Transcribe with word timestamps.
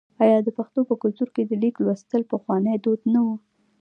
آیا 0.23 0.37
د 0.43 0.49
پښتنو 0.57 0.81
په 0.89 0.95
کلتور 1.03 1.29
کې 1.35 1.43
د 1.45 1.51
لیک 1.61 1.75
لوستل 1.83 2.21
پخوانی 2.31 2.75
دود 2.83 3.01
نه 3.13 3.19
و؟ 3.25 3.27